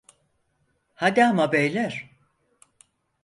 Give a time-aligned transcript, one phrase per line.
[0.93, 2.09] Hadi ama beyler.